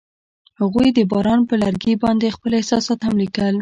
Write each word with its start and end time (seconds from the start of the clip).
هغوی 0.61 0.87
د 0.97 0.99
باران 1.11 1.39
پر 1.47 1.55
لرګي 1.63 1.93
باندې 2.03 2.33
خپل 2.35 2.51
احساسات 2.55 2.99
هم 3.07 3.15
لیکل. 3.23 3.55